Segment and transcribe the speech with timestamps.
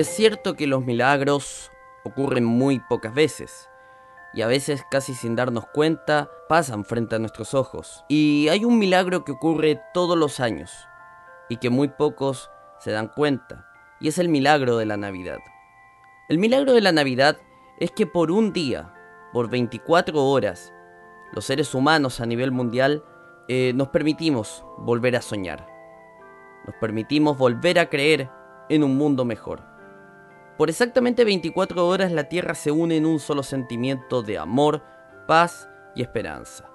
[0.00, 1.70] Es cierto que los milagros
[2.04, 3.68] ocurren muy pocas veces
[4.32, 8.02] y a veces casi sin darnos cuenta pasan frente a nuestros ojos.
[8.08, 10.72] Y hay un milagro que ocurre todos los años
[11.50, 13.66] y que muy pocos se dan cuenta
[14.00, 15.40] y es el milagro de la Navidad.
[16.30, 17.36] El milagro de la Navidad
[17.78, 18.94] es que por un día,
[19.34, 20.72] por 24 horas,
[21.34, 23.04] los seres humanos a nivel mundial
[23.48, 25.68] eh, nos permitimos volver a soñar.
[26.64, 28.30] Nos permitimos volver a creer
[28.70, 29.69] en un mundo mejor.
[30.60, 34.82] Por exactamente 24 horas la Tierra se une en un solo sentimiento de amor,
[35.26, 36.68] paz y esperanza.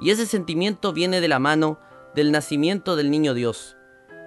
[0.00, 1.78] Y ese sentimiento viene de la mano
[2.16, 3.76] del nacimiento del Niño Dios,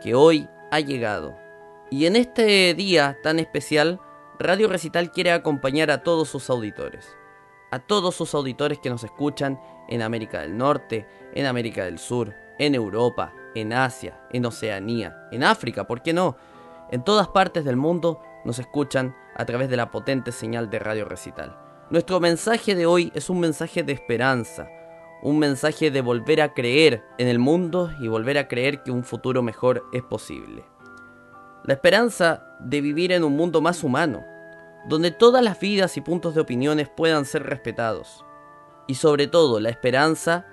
[0.02, 1.35] que hoy ha llegado.
[1.91, 3.99] Y en este día tan especial,
[4.40, 7.05] Radio Recital quiere acompañar a todos sus auditores.
[7.71, 9.59] A todos sus auditores que nos escuchan
[9.90, 15.43] en América del Norte, en América del Sur, en Europa, en Asia, en Oceanía, en
[15.43, 16.37] África, ¿por qué no?
[16.91, 21.04] En todas partes del mundo nos escuchan a través de la potente señal de Radio
[21.04, 21.57] Recital.
[21.90, 24.70] Nuestro mensaje de hoy es un mensaje de esperanza,
[25.21, 29.04] un mensaje de volver a creer en el mundo y volver a creer que un
[29.04, 30.63] futuro mejor es posible.
[31.65, 34.24] La esperanza de vivir en un mundo más humano,
[34.87, 38.24] donde todas las vidas y puntos de opiniones puedan ser respetados.
[38.87, 40.46] Y sobre todo la esperanza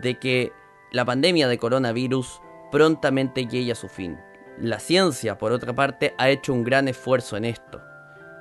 [0.00, 0.52] de que
[0.92, 4.18] la pandemia de coronavirus prontamente llegue a su fin.
[4.60, 7.80] La ciencia, por otra parte, ha hecho un gran esfuerzo en esto.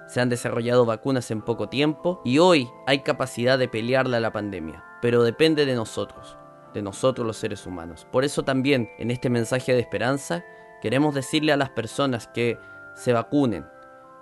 [0.06, 4.34] Se han desarrollado vacunas en poco tiempo y hoy hay capacidad de pelearle a la
[4.34, 6.38] pandemia, pero depende de nosotros,
[6.74, 8.06] de nosotros los seres humanos.
[8.12, 10.44] Por eso también en este mensaje de esperanza
[10.82, 12.60] queremos decirle a las personas que
[12.96, 13.66] se vacunen,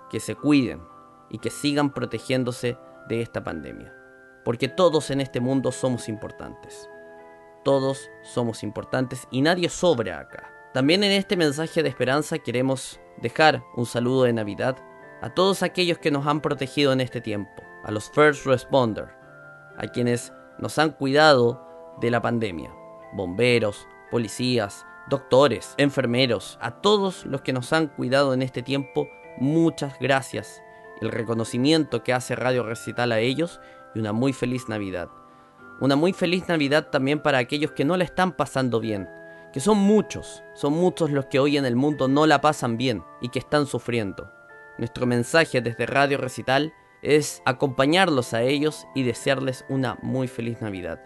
[0.08, 0.80] que se cuiden
[1.30, 3.92] y que sigan protegiéndose de esta pandemia.
[4.44, 6.88] Porque todos en este mundo somos importantes.
[7.64, 10.57] Todos somos importantes y nadie sobra acá.
[10.74, 14.76] También en este mensaje de esperanza queremos dejar un saludo de Navidad
[15.22, 19.10] a todos aquellos que nos han protegido en este tiempo, a los first responders,
[19.78, 22.70] a quienes nos han cuidado de la pandemia,
[23.14, 29.08] bomberos, policías, doctores, enfermeros, a todos los que nos han cuidado en este tiempo,
[29.38, 30.62] muchas gracias.
[31.00, 33.58] El reconocimiento que hace Radio Recital a ellos
[33.94, 35.08] y una muy feliz Navidad.
[35.80, 39.08] Una muy feliz Navidad también para aquellos que no la están pasando bien,
[39.52, 43.02] que son muchos, son muchos los que hoy en el mundo no la pasan bien
[43.20, 44.32] y que están sufriendo.
[44.76, 46.72] Nuestro mensaje desde Radio Recital
[47.02, 51.00] es acompañarlos a ellos y desearles una muy feliz Navidad.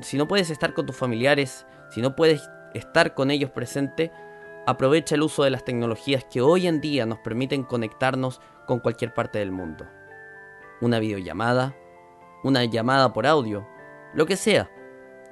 [0.00, 4.12] Si no puedes estar con tus familiares, si no puedes estar con ellos presente,
[4.66, 9.14] aprovecha el uso de las tecnologías que hoy en día nos permiten conectarnos con cualquier
[9.14, 9.86] parte del mundo.
[10.80, 11.74] Una videollamada,
[12.44, 13.66] una llamada por audio,
[14.14, 14.70] lo que sea.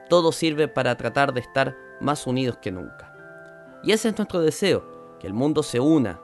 [0.09, 3.15] Todo sirve para tratar de estar más unidos que nunca.
[3.83, 4.85] Y ese es nuestro deseo,
[5.21, 6.21] que el mundo se una,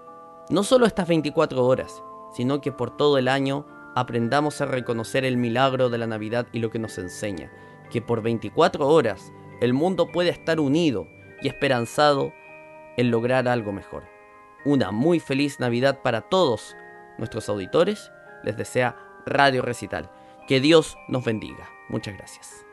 [0.50, 2.02] no solo estas 24 horas,
[2.34, 6.58] sino que por todo el año aprendamos a reconocer el milagro de la Navidad y
[6.58, 7.50] lo que nos enseña,
[7.90, 11.06] que por 24 horas el mundo puede estar unido
[11.40, 12.32] y esperanzado
[12.96, 14.04] en lograr algo mejor.
[14.64, 16.74] Una muy feliz Navidad para todos
[17.18, 18.10] nuestros auditores,
[18.42, 18.96] les desea
[19.26, 20.10] Radio Recital.
[20.46, 21.68] Que Dios nos bendiga.
[21.88, 22.63] Muchas gracias.